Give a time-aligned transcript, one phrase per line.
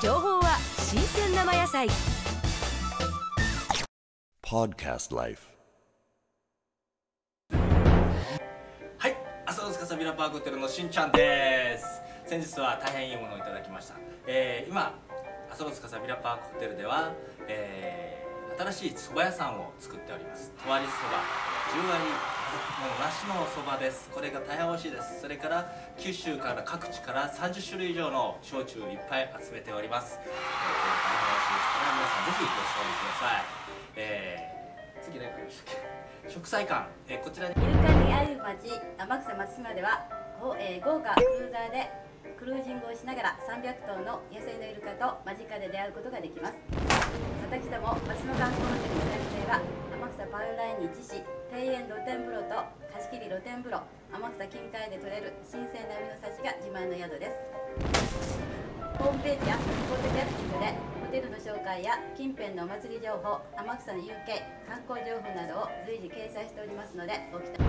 [0.00, 1.88] 情報は新鮮生野菜
[4.46, 5.42] Podcast Life.
[7.50, 11.84] はい、朝のつかさビラパークホテルのしんちゃんです。
[12.26, 13.94] 先日は大変いいものをいただきました。
[14.28, 14.94] えー、今、
[15.50, 17.12] 朝のつかさビラパークホテルでは、
[17.48, 20.52] えー、新しい蕎麦屋さんを作っております。
[20.64, 21.24] とわりそば、
[21.74, 22.04] 十割
[22.48, 24.08] もう梨のそばです。
[24.14, 25.20] これが大変美味しいです。
[25.20, 30.18] それから九州から各地から30種類以上の焼酎いっぱい集めております。
[30.22, 33.44] えー、大変美味しいですから皆さんぜひご賞味ください。
[33.96, 35.74] えー、次何かでしたっ
[36.24, 36.30] け？
[36.30, 40.04] 食材館、えー、こちらにイルカにある町天草松島では、
[40.60, 41.90] えー豪華クルーザーで
[42.38, 46.54] クルージングをしながら300頭の野生のイルカと間近で出会うことができます
[47.50, 49.60] 私ども松の観光ホテルの先生は
[49.90, 51.22] 天草パウラインに位置し
[51.72, 53.82] 園露天風呂と貸し切り露天風呂
[54.12, 57.36] 天草近海で採れる新鮮な海の幸が自慢の宿です。
[58.98, 59.56] ホームページや
[59.88, 67.64] ポッドキャスティングでテルの紹介や近辺のお祭り情報天草の UK 観光情報などを随時掲載しておりますのでご期待。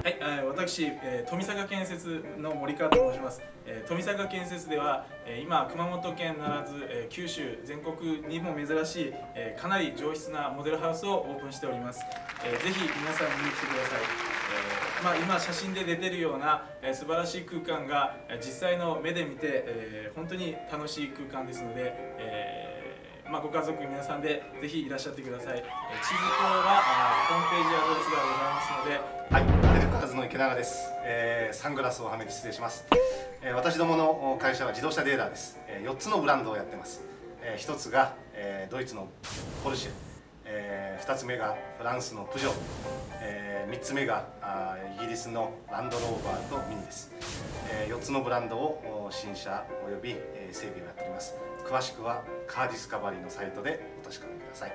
[0.00, 12.00] はい、私、えー富坂建設の森川と申します、えー富坂建設では、えー今熊本県ならず、えー九州全国にも珍しい、えーかなり上質なモデルハウスをオープンしております、
[12.42, 26.82] えーぜひ皆さん見に来てください、えーまあ、今写真で出てるような、えー素晴らしい空間が実際の目で見て、えー本当に楽しい空間ですので、えーまあ、ご家族皆さんでぜひいらっしゃってください、えー地図等は
[27.28, 32.84] ホームページアドレスがございますのではい、アデルカーズの池永です、えーサングラスをはめて失礼します、
[33.42, 37.00] えー私どもの会社は自動車デーラーです、え4つのブランドをやってます、
[37.40, 39.08] え1つが、えードイツの
[39.64, 40.09] ポルシェ、
[41.10, 42.50] 2つ目がフランスのプジョ。
[42.50, 42.54] ー、
[43.20, 47.12] え3つ目があーイギリスのランドローバーとミニです、
[47.68, 51.34] え4つのブランドをお新車および、えー整備をやっております。
[51.66, 54.72] 詳しくはカーディスカバリーのサイトでお確かめください。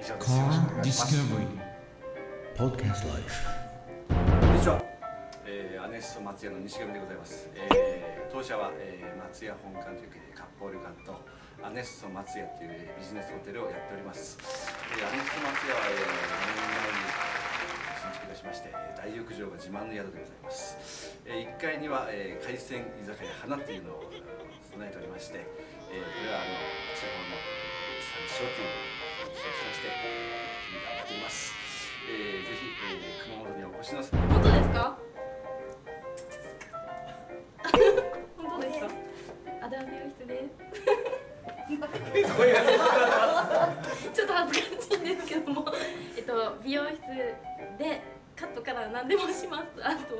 [0.00, 0.36] 以上です。
[0.36, 1.16] よろしくお願いします。
[1.16, 1.46] Discovery.
[2.56, 3.46] Podcast Life.
[4.40, 4.82] こんにちは、
[5.46, 11.14] えー、アネッソ松屋の西上でございます、えー当社は、えー松屋本館という割烹旅館と
[11.62, 16.12] アネッソ松屋というえービジネスホテルをやっております、えーアネッソ松屋は、えー7
[16.54, 17.10] 年前に
[17.96, 24.22] 新築いたしましてえー大浴場が自慢の宿でございます、え1階には、えー海鮮居酒屋花っていうのをえー
[24.72, 25.40] 備えておりまして、
[25.90, 26.54] えーこれはあの
[26.94, 31.52] 地方の産地商店をしまして日々頑張っています、
[32.06, 34.98] えーぜひ、えー熊本にお越しの際 本当ですか？
[38.38, 38.86] 本当ですか？
[39.66, 41.25] アダ美容室です
[44.14, 45.66] ちょっと恥ずかしいんですけども
[46.16, 47.00] えっと美容室
[47.78, 48.02] で
[48.36, 49.64] カットから何でもします。
[49.82, 50.16] あと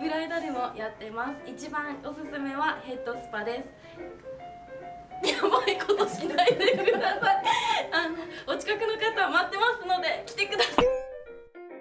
[0.00, 1.34] ブライダルもやってます。
[1.46, 3.68] 一番おすすめはヘッドスパです。
[5.28, 6.27] やばいことしない。
[6.27, 6.27] でください